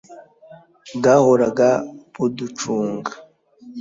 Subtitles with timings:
[0.97, 1.69] bwahoraga
[2.13, 3.11] buducunga